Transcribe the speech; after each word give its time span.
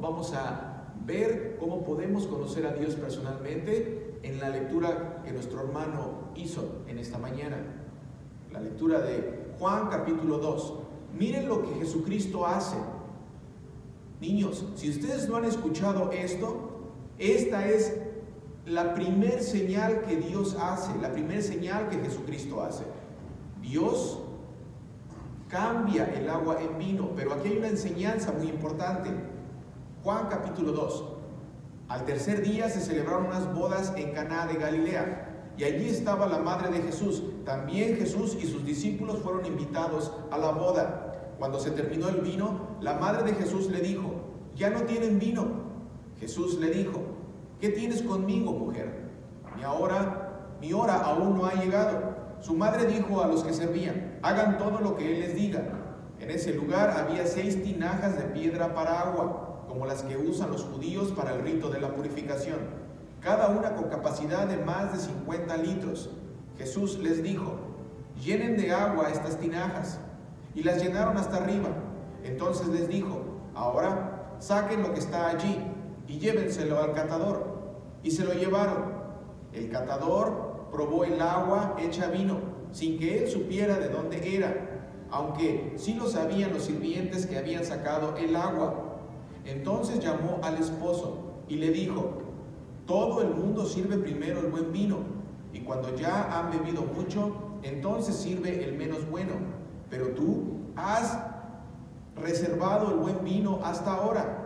vamos 0.00 0.32
a 0.34 0.92
ver 1.04 1.56
cómo 1.58 1.84
podemos 1.84 2.26
conocer 2.26 2.66
a 2.66 2.72
Dios 2.72 2.94
personalmente 2.94 4.18
en 4.22 4.40
la 4.40 4.50
lectura 4.50 5.22
que 5.24 5.32
nuestro 5.32 5.60
hermano 5.60 6.30
hizo 6.34 6.82
en 6.86 6.98
esta 6.98 7.18
mañana. 7.18 7.56
La 8.52 8.60
lectura 8.60 9.00
de 9.00 9.54
Juan 9.58 9.88
capítulo 9.88 10.38
2. 10.38 10.74
Miren 11.18 11.48
lo 11.48 11.62
que 11.62 11.74
Jesucristo 11.80 12.46
hace. 12.46 12.76
Niños, 14.20 14.64
si 14.74 14.90
ustedes 14.90 15.28
no 15.28 15.36
han 15.36 15.44
escuchado 15.44 16.10
esto, 16.10 16.90
esta 17.18 17.68
es 17.68 17.96
la 18.66 18.94
primer 18.94 19.42
señal 19.42 20.02
que 20.02 20.16
Dios 20.16 20.56
hace, 20.60 20.90
la 21.00 21.12
primer 21.12 21.42
señal 21.42 21.88
que 21.88 21.98
Jesucristo 21.98 22.62
hace. 22.62 22.84
Dios 23.62 24.20
cambia 25.48 26.04
el 26.14 26.28
agua 26.28 26.58
en 26.60 26.78
vino, 26.78 27.10
pero 27.16 27.32
aquí 27.32 27.48
hay 27.48 27.58
una 27.58 27.68
enseñanza 27.68 28.32
muy 28.32 28.48
importante. 28.48 29.10
Juan 30.04 30.28
capítulo 30.30 30.70
2. 30.72 31.04
Al 31.88 32.04
tercer 32.04 32.42
día 32.42 32.68
se 32.68 32.80
celebraron 32.80 33.26
unas 33.26 33.52
bodas 33.52 33.92
en 33.96 34.12
Caná 34.12 34.46
de 34.46 34.54
Galilea, 34.54 35.54
y 35.56 35.64
allí 35.64 35.88
estaba 35.88 36.28
la 36.28 36.38
madre 36.38 36.70
de 36.70 36.82
Jesús. 36.82 37.24
También 37.44 37.96
Jesús 37.96 38.38
y 38.40 38.46
sus 38.46 38.64
discípulos 38.64 39.18
fueron 39.18 39.44
invitados 39.44 40.12
a 40.30 40.38
la 40.38 40.52
boda. 40.52 41.34
Cuando 41.40 41.58
se 41.58 41.72
terminó 41.72 42.08
el 42.10 42.20
vino, 42.20 42.78
la 42.80 42.94
madre 42.94 43.24
de 43.24 43.34
Jesús 43.34 43.68
le 43.70 43.80
dijo, 43.80 44.12
"Ya 44.54 44.70
no 44.70 44.82
tienen 44.82 45.18
vino." 45.18 45.46
Jesús 46.20 46.60
le 46.60 46.70
dijo, 46.70 47.00
"¿Qué 47.60 47.70
tienes 47.70 48.02
conmigo, 48.02 48.52
mujer? 48.52 49.10
Mi 49.56 49.64
hora, 49.64 50.54
mi 50.60 50.72
hora 50.72 50.94
aún 50.94 51.36
no 51.36 51.46
ha 51.46 51.54
llegado." 51.54 52.36
Su 52.40 52.54
madre 52.54 52.86
dijo 52.86 53.20
a 53.20 53.26
los 53.26 53.42
que 53.42 53.52
servían, 53.52 54.20
"Hagan 54.22 54.58
todo 54.58 54.78
lo 54.78 54.96
que 54.96 55.12
él 55.12 55.20
les 55.20 55.34
diga." 55.34 55.64
En 56.20 56.30
ese 56.30 56.54
lugar 56.54 56.90
había 56.90 57.26
seis 57.26 57.64
tinajas 57.64 58.16
de 58.16 58.24
piedra 58.26 58.74
para 58.74 59.00
agua 59.00 59.47
como 59.68 59.86
las 59.86 60.02
que 60.02 60.16
usan 60.16 60.50
los 60.50 60.64
judíos 60.64 61.12
para 61.12 61.34
el 61.34 61.42
rito 61.42 61.68
de 61.68 61.80
la 61.80 61.94
purificación, 61.94 62.58
cada 63.20 63.48
una 63.48 63.74
con 63.74 63.88
capacidad 63.88 64.46
de 64.46 64.56
más 64.56 64.92
de 64.92 64.98
50 64.98 65.56
litros. 65.58 66.10
Jesús 66.56 66.98
les 66.98 67.22
dijo, 67.22 67.56
llenen 68.22 68.56
de 68.56 68.72
agua 68.72 69.10
estas 69.10 69.38
tinajas, 69.38 70.00
y 70.54 70.62
las 70.62 70.82
llenaron 70.82 71.16
hasta 71.16 71.36
arriba. 71.36 71.68
Entonces 72.24 72.66
les 72.68 72.88
dijo, 72.88 73.22
ahora 73.54 74.34
saquen 74.40 74.82
lo 74.82 74.92
que 74.92 75.00
está 75.00 75.28
allí 75.28 75.56
y 76.08 76.18
llévenselo 76.18 76.82
al 76.82 76.94
catador. 76.94 77.46
Y 78.02 78.10
se 78.10 78.24
lo 78.24 78.32
llevaron. 78.32 78.92
El 79.52 79.70
catador 79.70 80.68
probó 80.72 81.04
el 81.04 81.20
agua 81.20 81.76
hecha 81.78 82.08
vino, 82.08 82.38
sin 82.72 82.98
que 82.98 83.22
él 83.22 83.30
supiera 83.30 83.78
de 83.78 83.88
dónde 83.88 84.36
era, 84.36 84.68
aunque 85.10 85.74
sí 85.76 85.94
lo 85.94 86.08
sabían 86.08 86.52
los 86.52 86.64
sirvientes 86.64 87.26
que 87.26 87.38
habían 87.38 87.64
sacado 87.64 88.16
el 88.16 88.36
agua 88.36 88.87
entonces 89.48 90.00
llamó 90.00 90.40
al 90.42 90.58
esposo 90.58 91.42
y 91.48 91.56
le 91.56 91.70
dijo, 91.70 92.22
todo 92.86 93.22
el 93.22 93.30
mundo 93.30 93.64
sirve 93.66 93.96
primero 93.98 94.40
el 94.40 94.48
buen 94.48 94.72
vino, 94.72 94.98
y 95.52 95.60
cuando 95.60 95.96
ya 95.96 96.38
han 96.38 96.50
bebido 96.50 96.82
mucho, 96.82 97.32
entonces 97.62 98.16
sirve 98.16 98.64
el 98.64 98.76
menos 98.76 99.08
bueno, 99.10 99.32
pero 99.90 100.08
tú 100.08 100.58
has 100.76 101.18
reservado 102.16 102.92
el 102.92 102.98
buen 102.98 103.24
vino 103.24 103.60
hasta 103.64 103.94
ahora. 103.94 104.44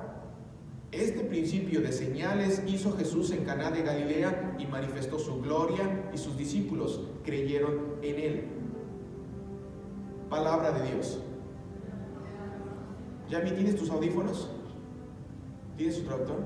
Este 0.92 1.20
principio 1.24 1.80
de 1.80 1.90
señales 1.90 2.62
hizo 2.66 2.96
Jesús 2.96 3.30
en 3.30 3.44
Caná 3.44 3.70
de 3.70 3.82
Galilea 3.82 4.56
y 4.58 4.66
manifestó 4.66 5.18
su 5.18 5.40
gloria 5.40 6.10
y 6.12 6.18
sus 6.18 6.36
discípulos 6.36 7.00
creyeron 7.24 7.96
en 8.02 8.20
él. 8.20 8.44
Palabra 10.28 10.72
de 10.72 10.90
Dios. 10.90 11.18
¿Ya 13.30 13.40
me 13.40 13.52
tienes 13.52 13.76
tus 13.76 13.90
audífonos? 13.90 14.50
¿Tienes 15.76 15.96
su 15.96 16.02
traductor? 16.02 16.36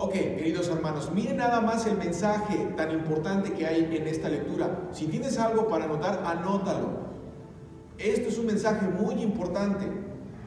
Ok, 0.00 0.12
queridos 0.12 0.68
hermanos, 0.68 1.10
miren 1.12 1.38
nada 1.38 1.60
más 1.60 1.84
el 1.86 1.98
mensaje 1.98 2.56
tan 2.76 2.92
importante 2.92 3.52
que 3.52 3.66
hay 3.66 3.84
en 3.96 4.06
esta 4.06 4.28
lectura. 4.28 4.88
Si 4.92 5.06
tienes 5.06 5.38
algo 5.38 5.66
para 5.66 5.86
anotar, 5.86 6.22
anótalo. 6.24 7.08
Esto 7.98 8.28
es 8.28 8.38
un 8.38 8.46
mensaje 8.46 8.86
muy 8.86 9.20
importante. 9.20 9.86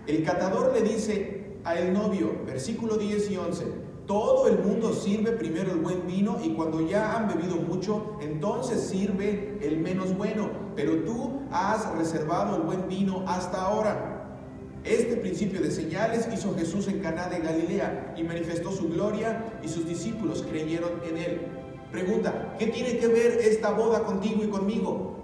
El 0.07 0.23
catador 0.23 0.71
le 0.73 0.81
dice 0.83 1.57
al 1.65 1.91
novio, 1.91 2.31
versículo 2.45 2.95
10 2.95 3.31
y 3.31 3.37
11, 3.37 3.65
todo 4.07 4.47
el 4.47 4.59
mundo 4.59 4.93
sirve 4.93 5.31
primero 5.33 5.71
el 5.71 5.79
buen 5.79 6.07
vino 6.07 6.37
y 6.41 6.53
cuando 6.53 6.87
ya 6.87 7.17
han 7.17 7.27
bebido 7.27 7.57
mucho, 7.57 8.17
entonces 8.21 8.81
sirve 8.81 9.59
el 9.61 9.79
menos 9.79 10.17
bueno, 10.17 10.49
pero 10.77 11.03
tú 11.03 11.41
has 11.51 11.93
reservado 11.97 12.55
el 12.55 12.61
buen 12.61 12.87
vino 12.87 13.25
hasta 13.27 13.61
ahora. 13.61 14.10
Este 14.83 15.15
principio 15.17 15.61
de 15.61 15.69
señales 15.69 16.27
hizo 16.33 16.55
Jesús 16.55 16.87
en 16.87 16.99
Caná 16.99 17.27
de 17.27 17.39
Galilea 17.39 18.15
y 18.17 18.23
manifestó 18.23 18.71
su 18.71 18.89
gloria 18.89 19.59
y 19.63 19.67
sus 19.67 19.87
discípulos 19.87 20.43
creyeron 20.49 20.91
en 21.07 21.17
él. 21.17 21.41
Pregunta, 21.91 22.55
¿qué 22.57 22.67
tiene 22.67 22.97
que 22.97 23.07
ver 23.07 23.39
esta 23.41 23.71
boda 23.71 24.03
contigo 24.03 24.43
y 24.43 24.47
conmigo? 24.47 25.17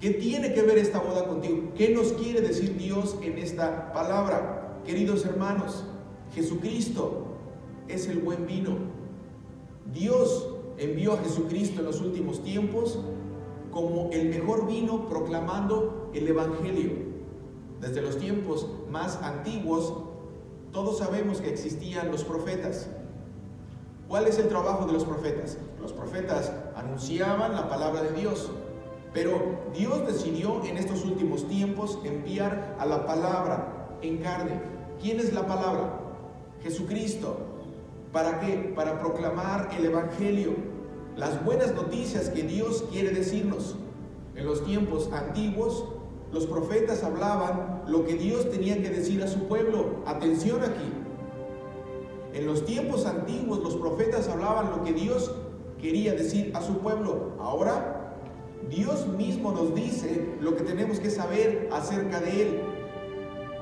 ¿Qué 0.00 0.10
tiene 0.10 0.52
que 0.52 0.62
ver 0.62 0.76
esta 0.76 0.98
boda 0.98 1.26
contigo? 1.26 1.72
¿Qué 1.76 1.94
nos 1.94 2.12
quiere 2.12 2.42
decir 2.42 2.76
Dios 2.76 3.16
en 3.22 3.38
esta 3.38 3.92
palabra? 3.92 4.80
Queridos 4.84 5.24
hermanos, 5.24 5.84
Jesucristo 6.34 7.38
es 7.88 8.06
el 8.08 8.18
buen 8.18 8.46
vino. 8.46 8.76
Dios 9.94 10.48
envió 10.76 11.14
a 11.14 11.18
Jesucristo 11.18 11.80
en 11.80 11.86
los 11.86 12.00
últimos 12.00 12.42
tiempos 12.42 12.98
como 13.70 14.10
el 14.12 14.28
mejor 14.28 14.66
vino 14.66 15.08
proclamando 15.08 16.10
el 16.12 16.28
Evangelio. 16.28 17.11
Desde 17.82 18.00
los 18.00 18.16
tiempos 18.16 18.68
más 18.92 19.16
antiguos, 19.22 19.92
todos 20.72 20.98
sabemos 20.98 21.40
que 21.40 21.50
existían 21.50 22.12
los 22.12 22.22
profetas. 22.22 22.86
¿Cuál 24.06 24.28
es 24.28 24.38
el 24.38 24.46
trabajo 24.46 24.86
de 24.86 24.92
los 24.92 25.04
profetas? 25.04 25.58
Los 25.80 25.92
profetas 25.92 26.52
anunciaban 26.76 27.56
la 27.56 27.68
palabra 27.68 28.02
de 28.02 28.12
Dios, 28.12 28.52
pero 29.12 29.32
Dios 29.76 30.06
decidió 30.06 30.64
en 30.64 30.78
estos 30.78 31.04
últimos 31.04 31.48
tiempos 31.48 31.98
enviar 32.04 32.76
a 32.78 32.86
la 32.86 33.04
palabra 33.04 33.98
en 34.00 34.18
carne. 34.18 34.60
¿Quién 35.00 35.18
es 35.18 35.32
la 35.32 35.48
palabra? 35.48 35.98
Jesucristo. 36.62 37.36
¿Para 38.12 38.38
qué? 38.38 38.72
Para 38.76 39.00
proclamar 39.00 39.70
el 39.76 39.86
Evangelio, 39.86 40.54
las 41.16 41.44
buenas 41.44 41.74
noticias 41.74 42.28
que 42.28 42.44
Dios 42.44 42.84
quiere 42.92 43.10
decirnos. 43.10 43.74
En 44.36 44.46
los 44.46 44.64
tiempos 44.64 45.10
antiguos, 45.12 45.84
los 46.32 46.46
profetas 46.46 47.04
hablaban 47.04 47.82
lo 47.86 48.04
que 48.04 48.14
Dios 48.14 48.50
tenía 48.50 48.80
que 48.80 48.88
decir 48.88 49.22
a 49.22 49.28
su 49.28 49.46
pueblo. 49.46 50.02
Atención 50.06 50.62
aquí. 50.62 50.90
En 52.32 52.46
los 52.46 52.64
tiempos 52.64 53.04
antiguos 53.04 53.62
los 53.62 53.76
profetas 53.76 54.28
hablaban 54.28 54.70
lo 54.70 54.82
que 54.82 54.94
Dios 54.94 55.34
quería 55.80 56.14
decir 56.14 56.56
a 56.56 56.62
su 56.62 56.78
pueblo. 56.78 57.32
Ahora 57.38 58.16
Dios 58.70 59.06
mismo 59.08 59.52
nos 59.52 59.74
dice 59.74 60.36
lo 60.40 60.56
que 60.56 60.64
tenemos 60.64 61.00
que 61.00 61.10
saber 61.10 61.68
acerca 61.70 62.20
de 62.20 62.42
Él. 62.42 62.60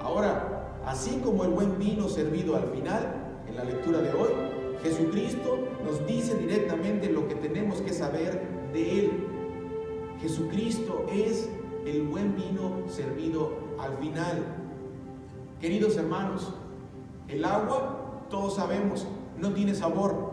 Ahora, 0.00 0.78
así 0.86 1.20
como 1.25 1.42
el 1.44 1.50
buen 1.50 1.76
vino 1.78 2.09
servido 2.09 2.54
al 2.54 2.69
final, 2.69 3.42
en 3.48 3.56
la 3.56 3.64
lectura 3.64 3.98
de 3.98 4.12
hoy, 4.12 4.30
Jesucristo 4.82 5.59
nos 5.84 6.06
dice 6.06 6.36
directamente 6.36 7.10
lo 7.10 7.26
que 7.26 7.34
tenemos 7.34 7.80
que 7.80 7.92
saber 7.92 8.41
de 8.72 9.00
Él. 9.00 9.10
Jesucristo 10.20 11.06
es 11.12 11.48
el 11.86 12.02
buen 12.02 12.36
vino 12.36 12.88
servido 12.88 13.52
al 13.78 13.96
final. 13.98 14.44
Queridos 15.60 15.96
hermanos, 15.96 16.52
el 17.28 17.44
agua, 17.44 18.24
todos 18.28 18.56
sabemos, 18.56 19.06
no 19.38 19.52
tiene 19.52 19.74
sabor. 19.74 20.30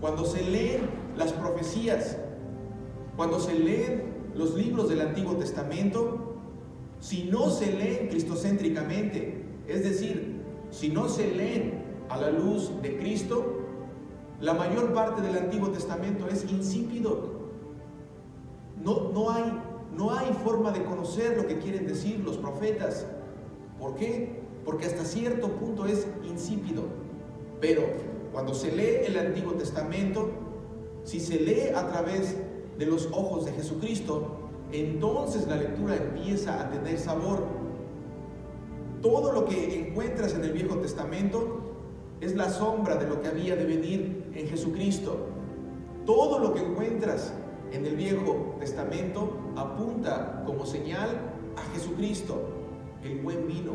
Cuando 0.00 0.24
se 0.24 0.42
leen 0.42 0.88
las 1.16 1.32
profecías, 1.32 2.18
cuando 3.16 3.38
se 3.38 3.54
leen 3.54 4.12
los 4.34 4.54
libros 4.54 4.88
del 4.88 5.00
Antiguo 5.00 5.36
Testamento, 5.36 6.36
si 7.00 7.24
no 7.24 7.50
se 7.50 7.72
leen 7.72 8.08
cristocéntricamente, 8.08 9.44
es 9.68 9.84
decir, 9.84 10.40
si 10.70 10.88
no 10.88 11.08
se 11.08 11.30
leen 11.30 11.82
a 12.08 12.16
la 12.16 12.30
luz 12.30 12.70
de 12.82 12.96
Cristo, 12.98 13.58
la 14.40 14.54
mayor 14.54 14.92
parte 14.92 15.22
del 15.22 15.36
Antiguo 15.36 15.68
Testamento 15.68 16.26
es 16.28 16.50
insípido. 16.50 17.42
No, 18.82 19.10
no 19.12 19.30
hay 19.30 19.52
no 19.96 20.16
hay 20.16 20.32
forma 20.44 20.72
de 20.72 20.84
conocer 20.84 21.36
lo 21.36 21.46
que 21.46 21.58
quieren 21.58 21.86
decir 21.86 22.20
los 22.20 22.38
profetas. 22.38 23.06
¿Por 23.78 23.94
qué? 23.94 24.42
Porque 24.64 24.86
hasta 24.86 25.04
cierto 25.04 25.48
punto 25.48 25.86
es 25.86 26.06
insípido. 26.24 26.84
Pero 27.60 27.82
cuando 28.32 28.54
se 28.54 28.72
lee 28.72 29.06
el 29.06 29.18
Antiguo 29.18 29.52
Testamento, 29.52 30.30
si 31.04 31.20
se 31.20 31.40
lee 31.40 31.68
a 31.74 31.88
través 31.88 32.36
de 32.78 32.86
los 32.86 33.06
ojos 33.12 33.44
de 33.44 33.52
Jesucristo, 33.52 34.38
entonces 34.72 35.46
la 35.46 35.56
lectura 35.56 35.96
empieza 35.96 36.60
a 36.60 36.70
tener 36.70 36.98
sabor. 36.98 37.44
Todo 39.02 39.32
lo 39.32 39.44
que 39.44 39.88
encuentras 39.88 40.34
en 40.34 40.44
el 40.44 40.52
Viejo 40.52 40.76
Testamento 40.76 41.60
es 42.20 42.34
la 42.34 42.48
sombra 42.48 42.96
de 42.96 43.08
lo 43.08 43.20
que 43.20 43.28
había 43.28 43.56
de 43.56 43.64
venir 43.64 44.30
en 44.34 44.46
Jesucristo. 44.46 45.26
Todo 46.06 46.38
lo 46.38 46.54
que 46.54 46.60
encuentras 46.60 47.34
en 47.72 47.86
el 47.86 47.96
Viejo 47.96 48.56
Testamento 48.58 49.52
apunta 49.56 50.42
como 50.46 50.66
señal 50.66 51.08
a 51.56 51.62
Jesucristo. 51.74 52.48
el 53.02 53.18
buen 53.20 53.48
vino. 53.48 53.72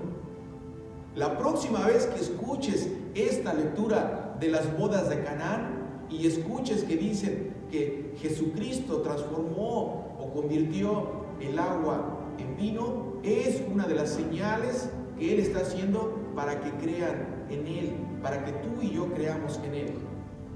La 1.15 1.37
próxima 1.37 1.85
vez 1.85 2.05
que 2.05 2.21
escuches 2.21 2.89
esta 3.13 3.53
lectura 3.53 4.37
de 4.39 4.47
las 4.47 4.77
bodas 4.77 5.09
de 5.09 5.21
Canaán 5.21 6.05
y 6.09 6.27
escuches 6.27 6.83
que 6.83 6.95
dicen 6.95 7.53
que 7.69 8.13
Jesucristo 8.21 9.01
transformó 9.01 10.15
o 10.17 10.31
convirtió 10.33 11.25
el 11.41 11.59
agua 11.59 12.19
en 12.37 12.55
vino, 12.55 13.17
es 13.23 13.61
una 13.69 13.85
de 13.85 13.95
las 13.95 14.11
señales 14.11 14.89
que 15.19 15.33
Él 15.33 15.39
está 15.41 15.59
haciendo 15.59 16.31
para 16.35 16.61
que 16.61 16.71
crean 16.71 17.45
en 17.49 17.67
Él, 17.67 17.93
para 18.21 18.45
que 18.45 18.51
tú 18.53 18.81
y 18.81 18.91
yo 18.91 19.11
creamos 19.13 19.59
en 19.65 19.73
Él. 19.73 19.93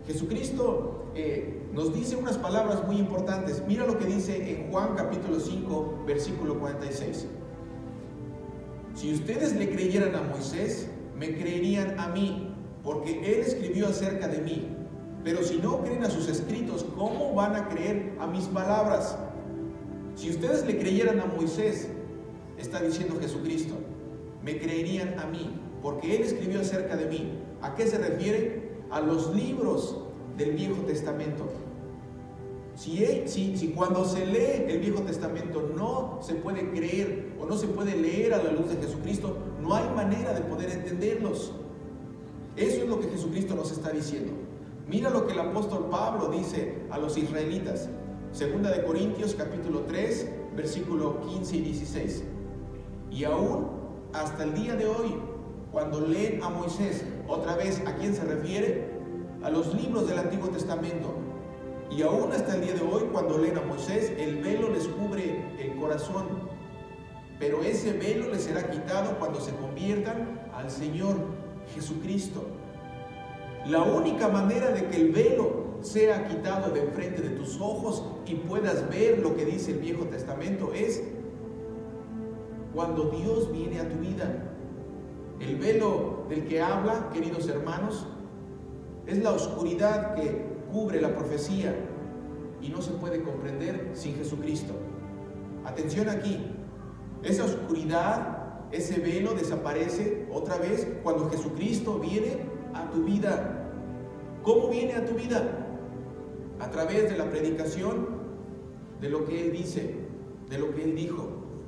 Jesucristo 0.08 1.06
eh, 1.16 1.62
nos 1.74 1.94
dice 1.94 2.16
unas 2.16 2.38
palabras 2.38 2.86
muy 2.86 2.98
importantes. 2.98 3.64
Mira 3.68 3.86
lo 3.86 3.98
que 3.98 4.06
dice 4.06 4.52
en 4.52 4.72
Juan 4.72 4.96
capítulo 4.96 5.40
5, 5.40 6.04
versículo 6.08 6.60
46. 6.60 7.28
Si 8.96 9.14
ustedes 9.14 9.56
le 9.56 9.70
creyeran 9.70 10.16
a 10.16 10.22
Moisés, 10.22 10.90
me 11.16 11.38
creerían 11.38 12.00
a 12.00 12.10
mí, 12.10 12.54
porque 12.84 13.20
él 13.20 13.42
escribió 13.42 13.88
acerca 13.88 14.28
de 14.28 14.40
mí. 14.40 14.68
Pero 15.24 15.44
si 15.44 15.58
no 15.58 15.84
creen 15.84 16.04
a 16.04 16.10
sus 16.10 16.28
escritos, 16.28 16.86
¿cómo 16.98 17.34
van 17.34 17.56
a 17.56 17.70
creer 17.70 18.14
a 18.20 18.28
mis 18.28 18.46
palabras? 18.46 19.18
Si 20.16 20.30
ustedes 20.32 20.66
le 20.66 20.80
creyeran 20.80 21.20
a 21.20 21.26
Moisés, 21.26 21.88
está 22.58 22.82
diciendo 22.82 23.18
Jesucristo, 23.22 23.76
me 24.44 24.58
creerían 24.58 25.20
a 25.20 25.26
mí, 25.28 25.60
porque 25.82 26.16
él 26.16 26.24
escribió 26.24 26.62
acerca 26.62 26.98
de 26.98 27.06
mí. 27.06 27.40
¿A 27.62 27.76
qué 27.76 27.86
se 27.86 28.00
refiere? 28.00 28.71
A 28.92 29.00
los 29.02 29.34
libros 29.34 29.98
del 30.38 30.52
Viejo 30.52 30.82
Testamento. 30.84 31.46
Si, 32.76 32.98
si, 33.26 33.58
si, 33.58 33.68
cuando 33.70 34.06
se 34.06 34.26
lee 34.26 34.66
el 34.68 34.80
Viejo 34.80 35.02
Testamento 35.02 35.72
no 35.76 36.20
se 36.22 36.36
puede 36.36 36.70
creer 36.72 37.34
o 37.40 37.46
no 37.46 37.58
se 37.58 37.68
puede 37.68 37.96
leer 37.96 38.34
a 38.34 38.42
la 38.42 38.52
luz 38.52 38.70
de 38.70 38.78
Jesucristo, 38.78 39.38
no 39.62 39.76
hay 39.76 39.88
manera 39.96 40.34
de 40.34 40.42
poder 40.42 40.72
entenderlos. 40.72 41.52
Eso 42.56 42.84
es 42.84 42.90
lo 42.90 43.00
que 43.00 43.08
Jesucristo 43.08 43.56
nos 43.56 43.72
está 43.72 43.92
diciendo. 43.92 44.34
Mira 44.88 45.10
lo 45.10 45.26
que 45.26 45.34
el 45.34 45.40
apóstol 45.40 45.88
Pablo 45.90 46.30
dice 46.30 46.80
a 46.90 46.98
los 46.98 47.18
israelitas. 47.18 47.88
Segunda 48.32 48.72
de 48.72 48.84
Corintios 48.84 49.36
capítulo 49.36 49.82
3, 49.82 50.30
versículo 50.56 51.22
15 51.22 51.58
y 51.58 51.62
16. 51.62 52.24
Y 53.12 53.24
aún 53.26 53.68
hasta 54.14 54.44
el 54.44 54.54
día 54.54 54.76
de 54.76 54.88
hoy, 54.88 55.16
cuando 55.72 56.02
leen 56.02 56.44
a 56.44 56.50
Moisés, 56.50 57.06
otra 57.32 57.56
vez, 57.56 57.82
¿a 57.86 57.96
quién 57.96 58.14
se 58.14 58.24
refiere? 58.24 58.90
A 59.42 59.50
los 59.50 59.74
libros 59.74 60.08
del 60.08 60.20
Antiguo 60.20 60.50
Testamento. 60.50 61.16
Y 61.90 62.02
aún 62.02 62.32
hasta 62.32 62.56
el 62.56 62.62
día 62.62 62.74
de 62.74 62.82
hoy, 62.82 63.04
cuando 63.12 63.38
leen 63.38 63.58
a 63.58 63.62
Moisés, 63.62 64.12
el 64.18 64.38
velo 64.44 64.70
les 64.70 64.88
cubre 64.88 65.44
el 65.60 65.76
corazón. 65.76 66.26
Pero 67.40 67.64
ese 67.64 67.94
velo 67.94 68.30
les 68.30 68.44
será 68.44 68.70
quitado 68.70 69.18
cuando 69.18 69.40
se 69.40 69.54
conviertan 69.56 70.42
al 70.54 70.70
Señor 70.70 71.16
Jesucristo. 71.74 72.44
La 73.66 73.82
única 73.84 74.28
manera 74.28 74.72
de 74.72 74.88
que 74.88 74.98
el 74.98 75.12
velo 75.12 75.62
sea 75.82 76.28
quitado 76.28 76.72
de 76.72 76.82
enfrente 76.82 77.22
de 77.22 77.30
tus 77.32 77.60
ojos 77.60 78.04
y 78.26 78.36
puedas 78.36 78.90
ver 78.90 79.20
lo 79.20 79.36
que 79.36 79.46
dice 79.46 79.72
el 79.72 79.80
Viejo 79.80 80.06
Testamento 80.06 80.72
es 80.74 81.02
cuando 82.74 83.10
Dios 83.10 83.52
viene 83.52 83.80
a 83.80 83.90
tu 83.90 83.98
vida. 83.98 84.48
El 85.40 85.56
velo 85.58 86.21
del 86.32 86.48
que 86.48 86.62
habla, 86.62 87.10
queridos 87.12 87.50
hermanos, 87.50 88.08
es 89.06 89.22
la 89.22 89.32
oscuridad 89.32 90.16
que 90.16 90.46
cubre 90.72 91.02
la 91.02 91.14
profecía 91.14 91.76
y 92.62 92.70
no 92.70 92.82
se 92.82 92.92
puede 92.92 93.22
comprender 93.22 93.92
sin 93.94 94.16
Jesucristo. 94.16 94.74
Atención 95.66 96.08
aquí, 96.08 96.40
esa 97.22 97.44
oscuridad, 97.44 98.70
ese 98.72 99.02
velo 99.02 99.34
desaparece 99.34 100.26
otra 100.32 100.56
vez 100.56 100.88
cuando 101.04 101.30
Jesucristo 101.30 102.00
viene 102.00 102.46
a 102.74 102.90
tu 102.92 103.04
vida. 103.04 103.70
¿Cómo 104.42 104.70
viene 104.70 104.94
a 104.94 105.06
tu 105.06 105.16
vida? 105.16 105.68
A 106.62 106.70
través 106.70 107.10
de 107.10 107.18
la 107.18 107.30
predicación 107.30 108.08
de 109.02 109.10
lo 109.10 109.26
que 109.26 109.48
Él 109.48 109.52
dice, 109.52 109.98
de 110.50 110.58
lo 110.58 110.74
que 110.74 110.86
Él 110.86 110.96
dijo, 110.96 111.28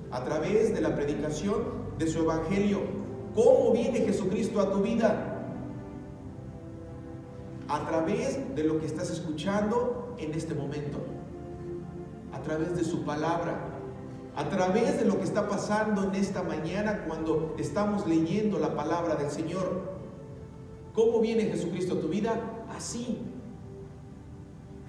a 0.10 0.24
través 0.24 0.74
de 0.74 0.80
la 0.80 0.96
predicación 0.96 1.64
de 1.98 2.08
su 2.08 2.20
Evangelio. 2.20 3.03
¿Cómo 3.36 3.72
viene 3.72 4.00
Jesucristo 4.00 4.60
a 4.62 4.72
tu 4.72 4.82
vida? 4.82 5.30
A 7.68 7.88
través 7.88 8.56
de 8.56 8.64
lo 8.64 8.80
que 8.80 8.86
estás 8.86 9.10
escuchando 9.10 10.16
en 10.20 10.34
este 10.34 10.54
momento, 10.54 11.00
a 12.32 12.42
través 12.42 12.76
de 12.76 12.84
su 12.84 13.04
palabra, 13.04 13.74
a 14.36 14.50
través 14.50 15.00
de 15.00 15.06
lo 15.06 15.18
que 15.18 15.24
está 15.24 15.48
pasando 15.48 16.04
en 16.04 16.16
esta 16.16 16.44
mañana 16.44 17.06
cuando 17.08 17.56
estamos 17.58 18.06
leyendo 18.08 18.60
la 18.60 18.76
palabra 18.76 19.16
del 19.16 19.32
Señor. 19.32 19.94
¿Cómo 20.94 21.20
viene 21.20 21.46
Jesucristo 21.46 21.96
a 21.96 22.02
tu 22.02 22.10
vida? 22.10 22.66
Así. 22.76 23.18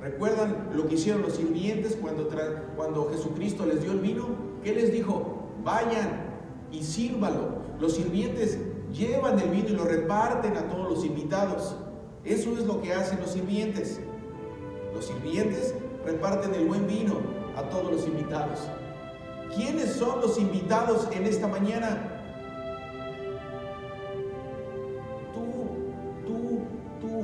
¿Recuerdan 0.01 0.71
lo 0.75 0.87
que 0.87 0.97
hicieron 0.97 1.23
los 1.23 1.37
sirvientes 1.37 1.97
cuando, 1.97 2.29
cuando 2.77 3.09
Jesucristo 3.11 3.65
les 3.65 3.81
dio 3.81 3.93
el 3.93 4.01
vino? 4.01 4.27
¿Qué 4.63 4.75
les 4.75 4.93
dijo? 4.93 5.49
Vayan 5.63 6.25
y 6.71 6.83
sírvalo. 6.83 7.64
Los 7.81 7.95
sirvientes 7.95 8.59
llevan 8.93 9.39
el 9.39 9.51
vino 9.51 9.69
y 9.69 9.73
lo 9.73 9.85
reparten 9.85 10.57
a 10.57 10.69
todos 10.69 10.91
los 10.91 11.05
invitados. 11.05 11.77
Eso 12.25 12.53
es 12.53 12.65
lo 12.65 12.81
que 12.81 12.93
hacen 12.93 13.21
los 13.21 13.31
sirvientes. 13.31 14.01
Los 14.95 15.07
sirvientes 15.07 15.75
reparten 16.05 16.55
el 16.55 16.67
buen 16.67 16.87
vino 16.87 17.15
a 17.57 17.63
todos 17.69 17.91
los 17.91 18.07
invitados. 18.07 18.61
¿Quiénes 19.55 19.93
son 19.93 20.21
los 20.21 20.39
invitados 20.39 21.09
en 21.13 21.27
esta 21.27 21.49
mañana? 21.49 22.11
Tú, 25.33 25.43
tú, 26.27 26.61
tú 27.01 27.23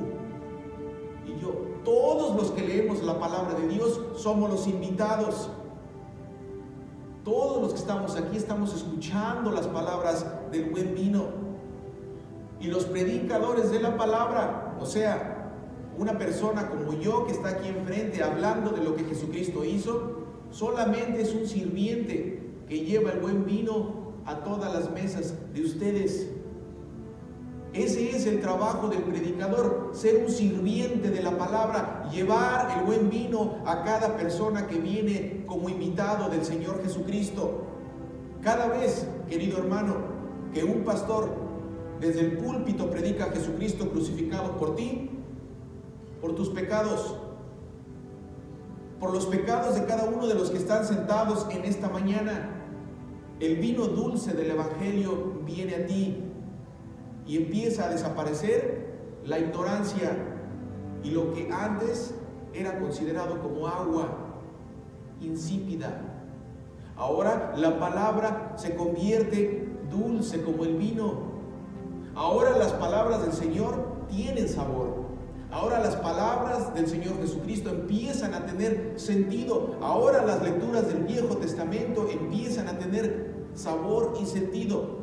y 1.27 1.41
yo. 1.41 1.51
Todos 1.85 2.37
los 2.37 2.51
que 2.53 2.63
leemos 2.63 3.03
la 3.03 3.19
palabra 3.19 3.55
de 3.59 3.69
Dios 3.69 4.01
somos 4.17 4.51
los 4.51 4.67
invitados. 4.67 5.51
Todos 7.31 7.63
los 7.63 7.73
que 7.75 7.79
estamos 7.79 8.17
aquí 8.17 8.37
estamos 8.37 8.75
escuchando 8.75 9.53
las 9.53 9.69
palabras 9.69 10.27
del 10.51 10.65
buen 10.65 10.97
vino. 10.97 11.27
Y 12.59 12.67
los 12.67 12.87
predicadores 12.87 13.71
de 13.71 13.79
la 13.79 13.97
palabra 13.97 14.77
o 14.81 14.85
sea, 14.85 15.53
una 15.97 16.19
persona 16.19 16.69
como 16.69 16.95
yo 16.95 17.27
que 17.27 17.33
está 17.33 17.51
aquí 17.51 17.69
enfrente 17.69 18.25
hablando 18.25 18.73
de 18.73 18.83
lo 18.83 18.97
que 18.97 19.05
Jesucristo 19.05 19.65
hizo, 19.65 20.25
solamente 20.51 21.23
es 21.23 21.33
un 21.33 21.47
sirviente 21.47 22.51
que 22.69 22.81
lleva 22.81 23.13
el 23.13 23.21
buen 23.21 23.47
vino 23.47 24.13
a 24.27 24.41
todas 24.41 24.75
las 24.75 24.91
mesas 24.91 25.35
de 25.55 25.63
ustedes. 25.63 26.31
Ese 27.73 28.17
es 28.17 28.27
el 28.27 28.41
trabajo 28.41 28.89
del 28.89 29.03
predicador, 29.03 29.91
ser 29.93 30.25
un 30.25 30.31
sirviente 30.31 31.11
de 31.11 31.23
la 31.23 31.39
palabra, 31.39 32.09
llevar 32.11 32.79
el 32.79 32.85
buen 32.85 33.11
vino 33.11 33.59
a 33.65 33.85
cada 33.85 34.17
persona 34.17 34.67
que 34.67 34.81
viene 34.81 35.45
como 35.47 35.69
invitado 35.69 36.29
del 36.29 36.45
Señor 36.45 36.83
Jesucristo. 36.83 37.63
Cada 38.43 38.67
vez, 38.67 39.07
querido 39.29 39.59
hermano, 39.59 39.99
que 40.53 40.65
un 40.65 40.83
pastor 40.83 41.31
desde 42.01 42.21
el 42.23 42.39
púlpito 42.39 42.91
predica 42.91 43.27
a 43.27 43.31
Jesucristo 43.31 43.89
crucificado 43.91 44.57
por 44.57 44.75
ti, 44.75 45.11
por 46.21 46.35
tus 46.35 46.49
pecados, 46.49 47.15
por 48.99 49.13
los 49.13 49.27
pecados 49.27 49.77
de 49.77 49.85
cada 49.85 50.09
uno 50.09 50.27
de 50.27 50.35
los 50.35 50.51
que 50.51 50.59
están 50.59 50.85
sentados 50.85 51.47
en 51.51 51.65
esta 51.65 51.89
mañana. 51.89 52.57
El 53.39 53.57
vino 53.57 53.85
dulce 53.85 54.33
del 54.33 54.51
Evangelio 54.51 55.41
viene 55.47 55.77
a 55.77 55.87
ti 55.87 56.30
y 57.27 57.37
empieza 57.37 57.87
a 57.87 57.91
desaparecer 57.91 58.91
la 59.25 59.39
ignorancia 59.39 60.17
y 61.03 61.11
lo 61.11 61.33
que 61.33 61.51
antes 61.51 62.15
era 62.53 62.79
considerado 62.79 63.41
como 63.41 63.67
agua 63.67 64.09
insípida. 65.21 66.01
Ahora 66.97 67.55
la 67.57 67.79
palabra 67.79 68.55
se 68.57 68.75
convierte 68.75 69.69
dulce 69.91 70.43
como 70.43 70.65
el 70.65 70.77
vino 70.77 71.31
Ahora 72.15 72.57
las 72.59 72.73
palabras 72.73 73.23
del 73.23 73.33
Señor 73.33 74.07
tienen 74.11 74.49
sabor. 74.49 75.09
Ahora 75.51 75.81
las 75.81 75.97
palabras 75.97 76.75
del 76.75 76.87
Señor 76.87 77.17
Jesucristo 77.21 77.71
empiezan 77.71 78.35
a 78.35 78.47
tener 78.47 78.95
sentido. 78.97 79.77
Ahora 79.81 80.25
las 80.25 80.43
lecturas 80.43 80.87
del 80.89 81.05
Viejo 81.05 81.37
Testamento 81.37 82.09
empiezan 82.11 82.69
a 82.69 82.79
tener 82.79 83.47
sabor 83.55 84.15
y 84.21 84.27
sentido. 84.27 84.99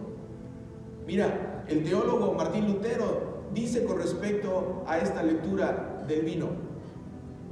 Mira, 1.05 1.46
el 1.69 1.83
teólogo 1.83 2.33
Martín 2.33 2.67
Lutero 2.67 3.45
dice 3.53 3.83
con 3.85 3.97
respecto 3.97 4.83
a 4.87 4.97
esta 4.99 5.23
lectura 5.23 6.03
del 6.07 6.21
vino, 6.21 6.47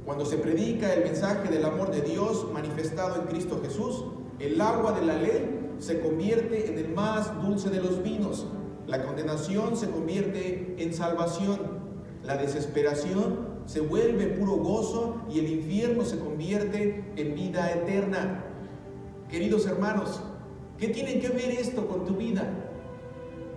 cuando 0.04 0.24
se 0.24 0.36
predica 0.36 0.94
el 0.94 1.04
mensaje 1.04 1.48
del 1.48 1.64
amor 1.64 1.90
de 1.90 2.00
Dios 2.00 2.46
manifestado 2.52 3.20
en 3.20 3.26
Cristo 3.28 3.60
Jesús, 3.62 4.04
el 4.38 4.60
agua 4.60 4.92
de 4.92 5.04
la 5.04 5.14
ley 5.14 5.74
se 5.78 6.00
convierte 6.00 6.70
en 6.70 6.78
el 6.78 6.94
más 6.94 7.42
dulce 7.42 7.70
de 7.70 7.80
los 7.80 8.02
vinos 8.02 8.46
la 8.86 9.02
condenación 9.02 9.76
se 9.76 9.90
convierte 9.90 10.76
en 10.78 10.94
salvación. 10.94 11.58
La 12.22 12.36
desesperación 12.36 13.56
se 13.66 13.80
vuelve 13.80 14.26
puro 14.26 14.56
gozo 14.56 15.22
y 15.28 15.40
el 15.40 15.48
infierno 15.48 16.04
se 16.04 16.18
convierte 16.18 17.04
en 17.16 17.34
vida 17.34 17.70
eterna. 17.72 18.44
Queridos 19.28 19.66
hermanos, 19.66 20.20
¿Qué 20.78 20.88
tiene 20.88 21.18
que 21.20 21.30
ver 21.30 21.52
esto 21.52 21.86
con 21.86 22.04
tu 22.04 22.16
vida? 22.16 22.52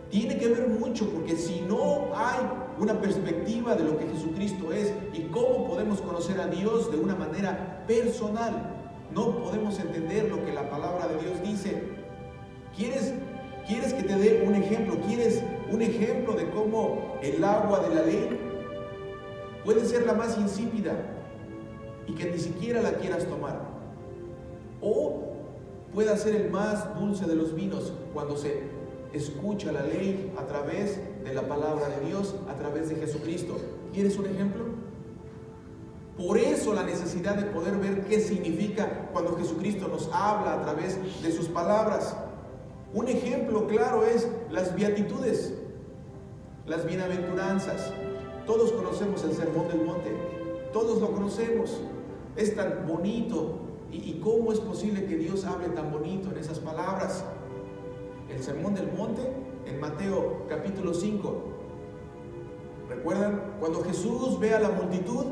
Tiene 0.10 0.38
que 0.38 0.48
ver 0.48 0.68
mucho 0.68 1.08
porque 1.10 1.36
si 1.36 1.62
no 1.62 2.10
hay 2.16 2.39
una 2.80 3.00
perspectiva 3.00 3.75
de 3.75 3.84
lo 3.84 3.98
que 3.98 4.08
Jesucristo 4.08 4.72
es 4.72 4.92
y 5.13 5.24
cómo 5.24 5.68
podemos 5.68 6.01
conocer 6.01 6.39
a 6.42 6.48
Dios 6.48 6.92
de 6.92 6.98
una 6.98 7.16
manera 7.16 7.84
personal, 7.88 8.75
no 9.13 9.38
podemos 9.38 9.80
entender 9.80 10.30
lo 10.30 10.44
que 10.44 10.54
la 10.54 10.70
palabra 10.70 11.08
de 11.08 11.18
Dios 11.20 11.42
dice. 11.44 11.84
¿Quieres, 12.75 13.13
quieres 13.68 13.94
que 13.94 14.04
te 14.04 14.16
dé 14.16 14.46
un 14.48 14.56
ejemplo? 14.56 14.98
¿Quieres 15.06 15.44
un 15.72 15.82
ejemplo 15.82 16.34
de 16.34 16.50
cómo 16.50 17.18
el 17.22 17.44
agua 17.44 17.80
de 17.82 17.96
la 17.96 18.01
ley 18.04 18.39
puede 19.63 19.86
ser 19.86 20.08
la 20.08 20.13
más 20.13 20.38
insípida 20.39 20.94
y 22.08 22.13
que 22.13 22.32
ni 22.32 22.39
siquiera 22.39 22.82
la 22.82 22.94
quieras 22.94 23.25
tomar? 23.28 23.60
O 24.82 25.34
pueda 25.94 26.18
ser 26.18 26.36
el 26.36 26.50
más 26.50 26.98
dulce 27.00 27.25
de 27.25 27.36
los 27.36 27.54
vinos 27.54 27.94
cuando 28.13 28.38
se 28.38 28.80
escucha 29.13 29.72
la 29.72 29.84
ley 29.84 30.34
a 30.38 30.46
través 30.46 31.00
de 31.24 31.34
la 31.34 31.48
palabra 31.48 31.89
de 31.89 32.08
Dios, 32.08 32.36
a 32.50 32.56
través 32.56 32.89
de 32.89 32.96
Jesucristo. 32.96 33.58
¿Quieres 33.94 34.18
un 34.18 34.28
ejemplo? 34.28 34.66
Por 36.18 36.38
eso 36.38 36.74
la 36.74 36.84
necesidad 36.84 37.36
de 37.36 37.46
poder 37.46 37.78
ver 37.78 38.06
qué 38.06 38.20
significa 38.20 39.10
cuando 39.13 39.38
Jesucristo 39.38 39.88
nos 39.88 40.10
habla 40.12 40.54
a 40.54 40.62
través 40.62 40.98
de 41.24 41.32
sus 41.32 41.48
palabras. 41.48 42.16
Un 42.94 43.08
ejemplo 43.08 43.68
claro 43.68 44.06
es 44.06 44.28
las 44.50 44.75
beatitudes, 44.75 45.54
las 46.66 46.86
bienaventuranzas. 46.86 47.94
Todos 48.46 48.72
conocemos 48.72 49.24
el 49.24 49.34
Sermón 49.34 49.68
del 49.70 49.86
Monte, 49.86 50.12
todos 50.74 51.00
lo 51.00 51.12
conocemos. 51.12 51.80
Es 52.36 52.56
tan 52.56 52.86
bonito, 52.88 53.70
¿Y, 53.92 54.20
cómo 54.24 54.51
es 54.51 54.60
posible 54.60 55.06
que 55.06 55.18
Dios 55.18 55.46
hable 55.46 55.70
tan 55.70 55.92
bonito 55.92 56.30
en 56.30 56.38
esas 56.38 56.60
palabras? 56.60 57.24
El 58.29 58.43
sermón 58.43 58.75
del 58.75 58.91
monte 58.91 59.24
en 59.65 59.79
Mateo 59.79 60.45
capítulo 60.48 60.93
5. 60.93 61.43
¿Recuerdan? 62.89 63.55
Cuando 63.59 63.83
Jesús 63.83 64.39
ve 64.39 64.53
a 64.53 64.59
la 64.59 64.69
multitud, 64.69 65.25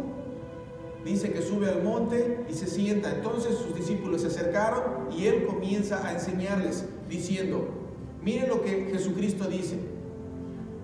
dice 1.05 1.31
que 1.31 1.41
sube 1.41 1.69
al 1.69 1.83
monte 1.83 2.45
y 2.49 2.53
se 2.53 2.65
sienta. 2.65 3.11
Entonces 3.11 3.55
sus 3.55 3.75
discípulos 3.75 4.21
se 4.21 4.27
acercaron 4.27 5.11
y 5.15 5.27
él 5.27 5.45
comienza 5.45 6.05
a 6.07 6.13
enseñarles 6.13 6.85
diciendo, 7.07 7.67
miren 8.23 8.49
lo 8.49 8.63
que 8.63 8.89
Jesucristo 8.91 9.47
dice, 9.47 9.77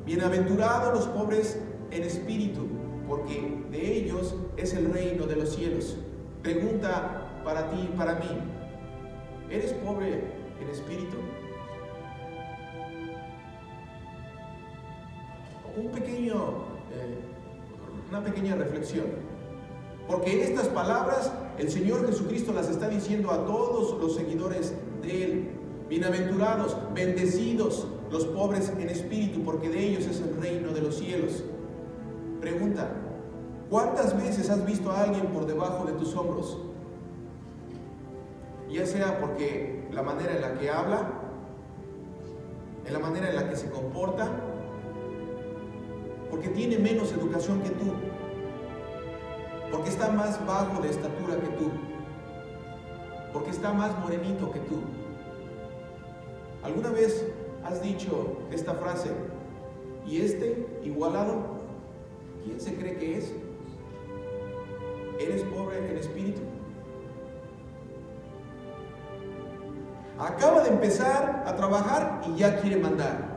bienaventurados 0.06 0.94
los 0.94 1.08
pobres 1.08 1.60
en 1.90 2.04
espíritu, 2.04 2.68
porque 3.08 3.64
de 3.72 3.98
ellos 3.98 4.36
es 4.56 4.74
el 4.76 4.94
reino 4.94 5.26
de 5.26 5.36
los 5.36 5.56
cielos. 5.56 5.98
Pregunta 6.44 7.42
para 7.44 7.72
ti 7.72 7.90
y 7.92 7.98
para 7.98 8.16
mí. 8.16 8.28
¿Eres 9.50 9.74
pobre 9.74 10.24
en 10.62 10.70
espíritu? 10.70 11.18
Un 15.76 15.92
pequeño, 15.92 16.34
eh, 16.92 17.20
una 18.10 18.24
pequeña 18.24 18.56
reflexión. 18.56 19.06
Porque 20.08 20.44
estas 20.44 20.68
palabras 20.68 21.32
el 21.58 21.70
Señor 21.70 22.06
Jesucristo 22.06 22.54
las 22.54 22.70
está 22.70 22.90
diciendo 22.90 23.32
a 23.32 23.46
todos 23.46 24.00
los 24.00 24.16
seguidores 24.16 24.74
de 25.02 25.24
Él. 25.24 25.50
Bienaventurados, 25.90 26.78
bendecidos 26.94 27.88
los 28.12 28.26
pobres 28.26 28.72
en 28.78 28.90
espíritu, 28.90 29.44
porque 29.44 29.70
de 29.70 29.80
ellos 29.80 30.06
es 30.06 30.22
el 30.22 30.36
reino 30.42 30.72
de 30.72 30.82
los 30.82 30.96
cielos. 30.98 31.44
Pregunta, 32.42 32.90
¿cuántas 33.70 34.16
veces 34.16 34.50
has 34.50 34.66
visto 34.66 34.92
a 34.92 35.04
alguien 35.04 35.28
por 35.28 35.46
debajo 35.46 35.86
de 35.86 35.94
tus 35.94 36.16
hombros? 36.16 36.58
ya 38.74 38.86
sea 38.88 39.20
porque 39.20 39.88
la 39.92 40.02
manera 40.02 40.36
en 40.36 40.42
la 40.42 40.54
que 40.56 40.70
habla, 40.70 41.08
en 42.86 42.94
la 42.94 43.00
manera 43.00 43.30
en 43.30 43.36
la 43.36 43.48
que 43.48 43.56
se 43.56 43.70
comporta, 43.70 44.30
porque 46.34 46.50
tiene 46.50 46.80
menos 46.80 47.12
educación 47.12 47.62
que 47.62 47.70
tú, 47.70 47.94
porque 49.72 49.90
está 49.90 50.10
más 50.10 50.44
bajo 50.48 50.82
de 50.82 50.90
estatura 50.90 51.36
que 51.36 51.48
tú, 51.60 51.70
porque 53.32 53.52
está 53.52 53.72
más 53.72 53.96
morenito 54.00 54.52
que 54.52 54.58
tú. 54.62 54.80
¿Alguna 56.64 56.90
vez 56.90 57.24
has 57.64 57.84
dicho 57.84 58.40
esta 58.52 58.74
frase, 58.74 59.12
y 60.08 60.22
este 60.22 60.66
igualado, 60.84 61.36
¿quién 62.44 62.60
se 62.60 62.74
cree 62.78 62.98
que 62.98 63.20
es? 63.20 63.32
¿Eres 65.20 65.44
pobre 65.44 65.88
en 65.88 65.98
espíritu? 65.98 66.42
Acaba 70.18 70.64
de 70.64 70.70
empezar 70.70 71.44
a 71.46 71.56
trabajar 71.56 72.24
y 72.28 72.40
ya 72.40 72.60
quiere 72.60 72.78
mandar. 72.78 73.33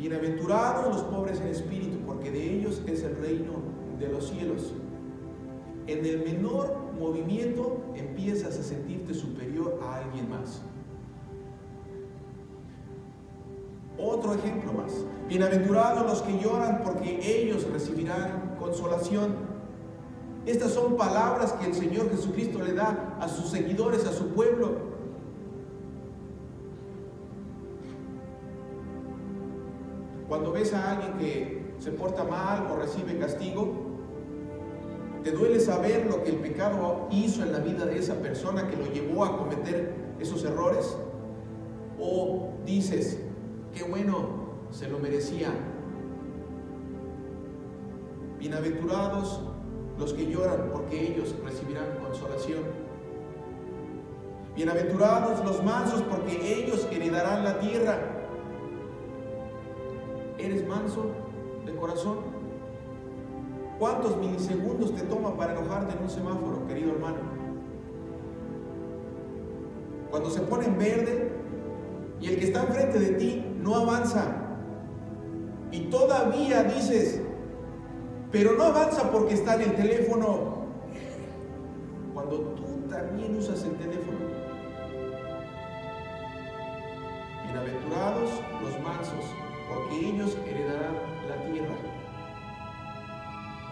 Bienaventurados 0.00 0.96
los 0.96 1.02
pobres 1.04 1.42
en 1.42 1.48
espíritu, 1.48 1.98
porque 2.06 2.30
de 2.30 2.54
ellos 2.54 2.80
es 2.86 3.02
el 3.02 3.16
reino 3.16 3.52
de 3.98 4.08
los 4.08 4.30
cielos. 4.30 4.72
En 5.86 6.06
el 6.06 6.24
menor 6.24 6.74
movimiento 6.98 7.82
empiezas 7.94 8.58
a 8.58 8.62
sentirte 8.62 9.12
superior 9.12 9.78
a 9.82 9.96
alguien 9.96 10.30
más. 10.30 10.62
Otro 13.98 14.32
ejemplo 14.32 14.72
más. 14.72 15.04
Bienaventurados 15.28 16.06
los 16.06 16.22
que 16.22 16.42
lloran, 16.42 16.80
porque 16.82 17.20
ellos 17.22 17.70
recibirán 17.70 18.56
consolación. 18.58 19.34
Estas 20.46 20.72
son 20.72 20.96
palabras 20.96 21.52
que 21.52 21.66
el 21.66 21.74
Señor 21.74 22.08
Jesucristo 22.10 22.62
le 22.62 22.72
da 22.72 23.18
a 23.20 23.28
sus 23.28 23.50
seguidores, 23.50 24.06
a 24.06 24.14
su 24.14 24.28
pueblo. 24.28 24.89
Cuando 30.30 30.52
ves 30.52 30.72
a 30.74 30.92
alguien 30.92 31.18
que 31.18 31.74
se 31.80 31.90
porta 31.90 32.22
mal 32.22 32.68
o 32.70 32.76
recibe 32.76 33.18
castigo, 33.18 33.74
¿te 35.24 35.32
duele 35.32 35.58
saber 35.58 36.06
lo 36.08 36.22
que 36.22 36.30
el 36.30 36.36
pecado 36.36 37.08
hizo 37.10 37.42
en 37.42 37.50
la 37.50 37.58
vida 37.58 37.84
de 37.84 37.98
esa 37.98 38.14
persona 38.14 38.68
que 38.68 38.76
lo 38.76 38.86
llevó 38.92 39.24
a 39.24 39.36
cometer 39.36 39.92
esos 40.20 40.44
errores? 40.44 40.96
¿O 41.98 42.50
dices, 42.64 43.18
qué 43.74 43.82
bueno, 43.82 44.60
se 44.70 44.88
lo 44.88 45.00
merecía? 45.00 45.48
Bienaventurados 48.38 49.40
los 49.98 50.12
que 50.12 50.30
lloran, 50.30 50.70
porque 50.72 51.08
ellos 51.12 51.34
recibirán 51.44 51.98
consolación. 52.00 52.62
Bienaventurados 54.54 55.44
los 55.44 55.64
mansos, 55.64 56.02
porque 56.02 56.54
ellos 56.54 56.86
heredarán 56.92 57.42
la 57.42 57.58
tierra. 57.58 58.09
¿Eres 60.42 60.66
manso 60.66 61.04
de 61.66 61.74
corazón? 61.76 62.18
¿Cuántos 63.78 64.16
milisegundos 64.16 64.94
te 64.94 65.02
toma 65.02 65.36
para 65.36 65.52
enojarte 65.52 65.96
en 65.96 66.02
un 66.02 66.10
semáforo, 66.10 66.66
querido 66.66 66.92
hermano? 66.92 67.18
Cuando 70.10 70.30
se 70.30 70.40
pone 70.40 70.66
en 70.66 70.78
verde 70.78 71.32
y 72.20 72.28
el 72.28 72.38
que 72.38 72.46
está 72.46 72.62
enfrente 72.62 72.98
de 72.98 73.12
ti 73.12 73.44
no 73.62 73.76
avanza 73.76 74.40
y 75.70 75.82
todavía 75.82 76.64
dices, 76.64 77.20
pero 78.32 78.52
no 78.52 78.64
avanza 78.64 79.10
porque 79.10 79.34
está 79.34 79.54
en 79.56 79.62
el 79.62 79.76
teléfono. 79.76 80.64
Cuando 82.14 82.38
tú 82.38 82.88
también 82.88 83.36
usas 83.36 83.62
el 83.64 83.72
teléfono. 83.76 84.18
Bienaventurados 87.44 88.30
los 88.62 88.80
mansos, 88.82 89.24
porque 89.72 90.08
ellos 90.08 90.36
heredarán 90.46 90.96
la 91.28 91.36
tierra. 91.50 91.74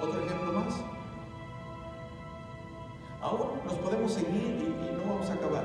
Otro 0.01 0.25
ejemplo 0.25 0.53
más. 0.53 0.75
Aún 3.21 3.49
nos 3.67 3.75
podemos 3.75 4.13
seguir 4.13 4.33
y, 4.33 4.89
y 4.89 4.97
no 4.97 5.13
vamos 5.13 5.29
a 5.29 5.35
acabar. 5.35 5.65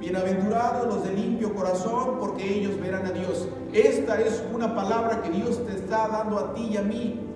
Bienaventurados 0.00 0.92
los 0.92 1.04
de 1.04 1.12
limpio 1.12 1.54
corazón, 1.54 2.16
porque 2.18 2.58
ellos 2.58 2.80
verán 2.80 3.06
a 3.06 3.12
Dios. 3.12 3.48
Esta 3.72 4.20
es 4.20 4.42
una 4.52 4.74
palabra 4.74 5.22
que 5.22 5.30
Dios 5.30 5.64
te 5.64 5.74
está 5.74 6.08
dando 6.08 6.38
a 6.38 6.54
ti 6.54 6.70
y 6.72 6.76
a 6.76 6.82
mí 6.82 7.28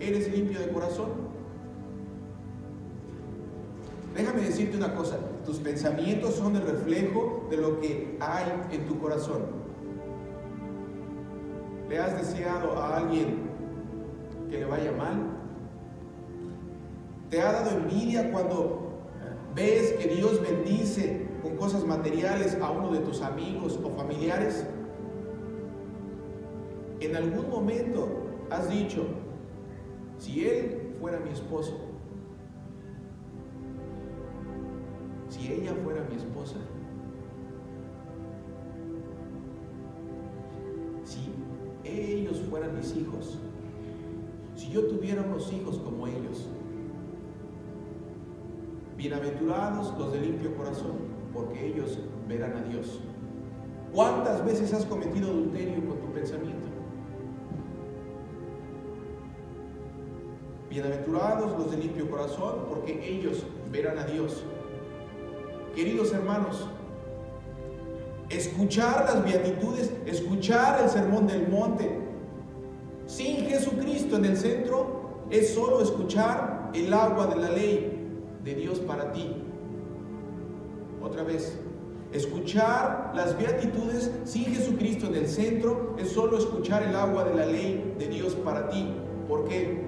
¿Eres 0.00 0.32
limpio 0.32 0.60
de 0.60 0.68
corazón? 0.68 1.08
Déjame 4.14 4.42
decirte 4.42 4.76
una 4.76 4.94
cosa, 4.94 5.16
tus 5.44 5.58
pensamientos 5.58 6.34
son 6.34 6.56
el 6.56 6.62
reflejo 6.62 7.46
de 7.50 7.56
lo 7.56 7.80
que 7.80 8.16
hay 8.20 8.46
en 8.72 8.86
tu 8.86 8.98
corazón. 8.98 9.67
¿Le 11.88 11.98
has 11.98 12.18
deseado 12.18 12.78
a 12.78 12.98
alguien 12.98 13.48
que 14.50 14.58
le 14.58 14.66
vaya 14.66 14.92
mal? 14.92 15.38
¿Te 17.30 17.40
ha 17.40 17.52
dado 17.52 17.70
envidia 17.70 18.30
cuando 18.30 18.90
ves 19.54 19.94
que 19.94 20.08
Dios 20.08 20.40
bendice 20.42 21.26
con 21.42 21.56
cosas 21.56 21.84
materiales 21.84 22.58
a 22.60 22.70
uno 22.70 22.92
de 22.92 23.00
tus 23.00 23.22
amigos 23.22 23.80
o 23.82 23.90
familiares? 23.96 24.66
En 27.00 27.16
algún 27.16 27.48
momento 27.48 28.08
has 28.50 28.68
dicho, 28.68 29.06
si 30.18 30.46
él 30.46 30.94
fuera 31.00 31.20
mi 31.20 31.30
esposo, 31.30 31.78
si 35.30 35.52
ella 35.52 35.72
fuera 35.84 36.04
mi 36.10 36.16
esposa, 36.16 36.56
fueran 42.58 42.76
mis 42.76 42.96
hijos, 42.96 43.38
si 44.56 44.68
yo 44.70 44.86
tuviera 44.86 45.22
unos 45.22 45.52
hijos 45.52 45.78
como 45.78 46.08
ellos, 46.08 46.48
bienaventurados 48.96 49.96
los 49.96 50.12
de 50.12 50.20
limpio 50.20 50.56
corazón, 50.56 50.96
porque 51.32 51.66
ellos 51.66 52.00
verán 52.28 52.56
a 52.56 52.62
Dios. 52.62 53.00
¿Cuántas 53.94 54.44
veces 54.44 54.74
has 54.74 54.84
cometido 54.84 55.30
adulterio 55.30 55.86
con 55.86 56.00
tu 56.00 56.12
pensamiento? 56.12 56.66
Bienaventurados 60.68 61.56
los 61.58 61.70
de 61.70 61.76
limpio 61.76 62.10
corazón, 62.10 62.64
porque 62.68 63.08
ellos 63.08 63.44
verán 63.70 63.98
a 63.98 64.04
Dios. 64.04 64.42
Queridos 65.76 66.12
hermanos, 66.12 66.68
escuchar 68.30 69.04
las 69.04 69.24
beatitudes, 69.24 69.92
escuchar 70.06 70.82
el 70.82 70.90
sermón 70.90 71.28
del 71.28 71.48
monte, 71.48 72.07
sin 73.18 73.48
Jesucristo 73.48 74.14
en 74.14 74.26
el 74.26 74.36
centro, 74.36 75.24
es 75.28 75.52
solo 75.52 75.82
escuchar 75.82 76.70
el 76.72 76.94
agua 76.94 77.26
de 77.26 77.34
la 77.34 77.50
ley 77.50 77.98
de 78.44 78.54
Dios 78.54 78.78
para 78.78 79.10
ti. 79.12 79.34
Otra 81.02 81.24
vez, 81.24 81.58
escuchar 82.12 83.10
las 83.16 83.36
beatitudes 83.36 84.12
sin 84.22 84.44
Jesucristo 84.44 85.08
en 85.08 85.16
el 85.16 85.26
centro 85.26 85.96
es 85.98 86.12
solo 86.12 86.38
escuchar 86.38 86.84
el 86.84 86.94
agua 86.94 87.24
de 87.24 87.34
la 87.34 87.46
ley 87.46 87.92
de 87.98 88.06
Dios 88.06 88.36
para 88.36 88.68
ti. 88.68 88.86
¿Por 89.26 89.48
qué? 89.48 89.82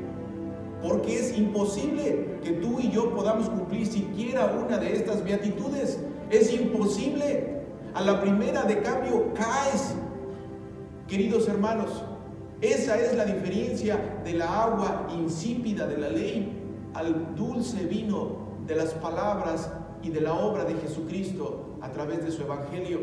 Porque 0.82 1.20
es 1.20 1.38
imposible 1.38 2.40
que 2.42 2.50
tú 2.54 2.80
y 2.80 2.90
yo 2.90 3.14
podamos 3.14 3.48
cumplir 3.48 3.86
siquiera 3.86 4.46
una 4.46 4.76
de 4.76 4.96
estas 4.96 5.22
beatitudes. 5.22 6.00
Es 6.30 6.52
imposible. 6.52 7.60
A 7.94 8.02
la 8.02 8.20
primera 8.20 8.64
de 8.64 8.82
cambio 8.82 9.32
caes. 9.34 9.94
Queridos 11.06 11.48
hermanos, 11.48 11.90
esa 12.60 12.98
es 12.98 13.14
la 13.14 13.24
diferencia 13.24 14.20
de 14.24 14.34
la 14.34 14.64
agua 14.64 15.08
insípida 15.12 15.86
de 15.86 15.96
la 15.96 16.10
ley 16.10 16.60
al 16.94 17.34
dulce 17.34 17.86
vino 17.86 18.50
de 18.66 18.76
las 18.76 18.92
palabras 18.94 19.70
y 20.02 20.10
de 20.10 20.20
la 20.20 20.34
obra 20.34 20.64
de 20.64 20.74
Jesucristo 20.74 21.78
a 21.80 21.90
través 21.90 22.24
de 22.24 22.30
su 22.30 22.42
evangelio. 22.42 23.00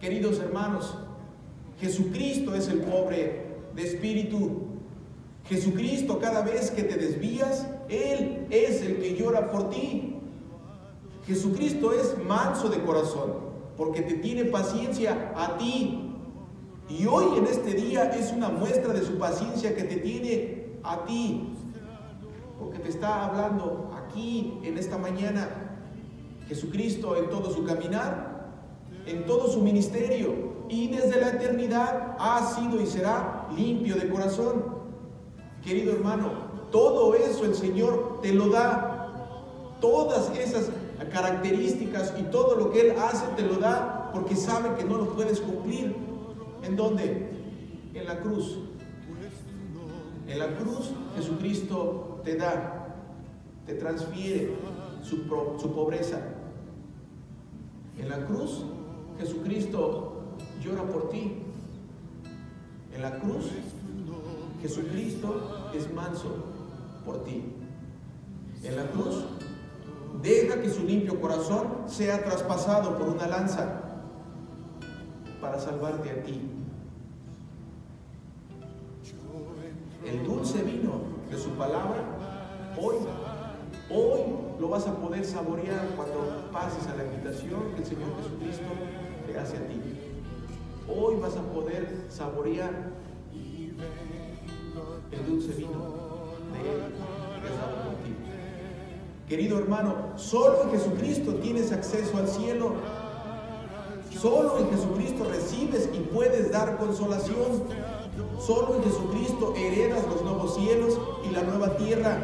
Queridos 0.00 0.38
hermanos, 0.40 0.96
Jesucristo 1.80 2.54
es 2.54 2.68
el 2.68 2.80
pobre 2.80 3.46
de 3.74 3.82
espíritu, 3.82 4.68
Jesucristo 5.48 6.18
cada 6.18 6.42
vez 6.42 6.70
que 6.70 6.82
te 6.84 6.96
desvías, 6.96 7.66
Él 7.88 8.46
es 8.50 8.82
el 8.82 8.98
que 8.98 9.16
llora 9.16 9.50
por 9.50 9.70
ti. 9.70 10.16
Jesucristo 11.26 11.92
es 11.92 12.16
manso 12.24 12.68
de 12.68 12.80
corazón, 12.82 13.34
porque 13.76 14.02
te 14.02 14.14
tiene 14.14 14.44
paciencia 14.44 15.32
a 15.36 15.56
ti. 15.58 16.11
Y 16.98 17.06
hoy 17.06 17.38
en 17.38 17.46
este 17.46 17.72
día 17.72 18.10
es 18.10 18.32
una 18.32 18.50
muestra 18.50 18.92
de 18.92 19.02
su 19.02 19.16
paciencia 19.16 19.74
que 19.74 19.84
te 19.84 19.96
tiene 19.96 20.76
a 20.82 21.06
ti, 21.06 21.54
porque 22.58 22.80
te 22.80 22.90
está 22.90 23.24
hablando 23.24 23.90
aquí 23.96 24.58
en 24.62 24.76
esta 24.76 24.98
mañana. 24.98 25.48
Jesucristo 26.48 27.16
en 27.16 27.30
todo 27.30 27.50
su 27.50 27.64
caminar, 27.64 28.52
en 29.06 29.24
todo 29.24 29.48
su 29.48 29.62
ministerio 29.62 30.66
y 30.68 30.88
desde 30.88 31.18
la 31.18 31.30
eternidad 31.30 32.14
ha 32.18 32.44
sido 32.54 32.78
y 32.78 32.86
será 32.86 33.48
limpio 33.56 33.96
de 33.96 34.10
corazón. 34.10 34.62
Querido 35.64 35.94
hermano, 35.94 36.30
todo 36.70 37.14
eso 37.14 37.46
el 37.46 37.54
Señor 37.54 38.18
te 38.20 38.34
lo 38.34 38.50
da. 38.50 39.78
Todas 39.80 40.30
esas 40.36 40.68
características 41.10 42.12
y 42.18 42.24
todo 42.24 42.54
lo 42.54 42.70
que 42.70 42.82
Él 42.82 42.94
hace 42.98 43.24
te 43.34 43.42
lo 43.42 43.54
da 43.54 44.10
porque 44.12 44.36
sabe 44.36 44.74
que 44.76 44.84
no 44.84 44.98
lo 44.98 45.14
puedes 45.14 45.40
cumplir. 45.40 46.11
¿En 46.62 46.76
dónde? 46.76 47.30
En 47.94 48.06
la 48.06 48.20
cruz. 48.20 48.58
En 50.28 50.38
la 50.38 50.56
cruz 50.56 50.92
Jesucristo 51.16 52.20
te 52.24 52.36
da, 52.36 52.96
te 53.66 53.74
transfiere 53.74 54.54
su, 55.02 55.24
su 55.60 55.72
pobreza. 55.74 56.20
En 57.98 58.08
la 58.08 58.24
cruz 58.24 58.64
Jesucristo 59.18 60.22
llora 60.62 60.84
por 60.84 61.10
ti. 61.10 61.38
En 62.94 63.02
la 63.02 63.18
cruz 63.18 63.50
Jesucristo 64.62 65.70
es 65.74 65.92
manso 65.92 66.36
por 67.04 67.24
ti. 67.24 67.42
En 68.62 68.76
la 68.76 68.86
cruz, 68.86 69.24
deja 70.22 70.60
que 70.62 70.70
su 70.70 70.84
limpio 70.84 71.20
corazón 71.20 71.66
sea 71.88 72.22
traspasado 72.22 72.96
por 72.96 73.08
una 73.08 73.26
lanza 73.26 73.91
para 75.52 75.64
salvarte 75.64 76.10
a 76.10 76.22
ti. 76.22 76.40
El 80.06 80.24
dulce 80.24 80.62
vino 80.62 80.92
de 81.30 81.36
su 81.36 81.50
palabra, 81.50 82.02
hoy, 82.80 82.96
hoy 83.90 84.20
lo 84.58 84.70
vas 84.70 84.86
a 84.86 84.96
poder 84.96 85.26
saborear 85.26 85.88
cuando 85.94 86.48
pases 86.50 86.86
a 86.86 86.96
la 86.96 87.04
invitación 87.04 87.74
que 87.74 87.82
el 87.82 87.86
Señor 87.86 88.08
Jesucristo 88.16 88.64
te 89.26 89.38
hace 89.38 89.58
a 89.58 89.66
ti. 89.66 89.78
Hoy 90.88 91.16
vas 91.20 91.36
a 91.36 91.42
poder 91.42 92.06
saborear 92.08 92.90
el 95.10 95.26
dulce 95.26 95.52
vino 95.52 95.80
de 96.54 96.60
Él 96.60 96.92
Querido 99.28 99.58
hermano, 99.58 100.12
solo 100.16 100.62
en 100.62 100.70
Jesucristo 100.70 101.34
tienes 101.34 101.72
acceso 101.72 102.16
al 102.16 102.28
cielo. 102.28 103.01
Solo 104.22 104.56
en 104.60 104.70
Jesucristo 104.70 105.24
recibes 105.24 105.90
y 105.92 105.98
puedes 105.98 106.52
dar 106.52 106.78
consolación. 106.78 107.64
Solo 108.38 108.76
en 108.76 108.84
Jesucristo 108.84 109.52
heredas 109.56 110.06
los 110.06 110.22
nuevos 110.22 110.54
cielos 110.54 110.96
y 111.28 111.34
la 111.34 111.42
nueva 111.42 111.76
tierra. 111.76 112.18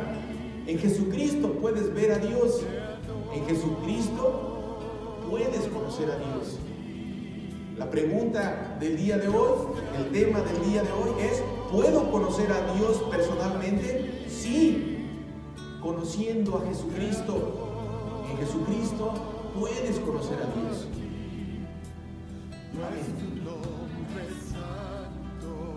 En 0.68 0.78
Jesucristo 0.78 1.54
puedes 1.60 1.92
ver 1.92 2.12
a 2.12 2.18
Dios. 2.18 2.60
En 3.34 3.44
Jesucristo 3.46 4.78
puedes 5.28 5.66
conocer 5.66 6.08
a 6.12 6.18
Dios. 6.18 6.60
La 7.76 7.90
pregunta 7.90 8.76
del 8.78 8.96
día 8.96 9.18
de 9.18 9.26
hoy, 9.26 9.58
el 9.96 10.12
tema 10.12 10.40
del 10.42 10.70
día 10.70 10.84
de 10.84 10.92
hoy 10.92 11.20
es, 11.20 11.42
¿Puedo 11.72 12.12
conocer 12.12 12.52
a 12.52 12.74
Dios 12.74 13.02
personalmente? 13.10 14.24
Sí, 14.28 15.04
conociendo 15.82 16.58
a 16.58 16.68
Jesucristo. 16.68 17.34
En 18.30 18.36
Jesucristo 18.36 19.14
puedes 19.58 19.98
conocer 19.98 20.38
a 20.38 20.60
Dios. 20.60 20.86
gratitude, 22.78 23.44
Lord. 23.44 23.77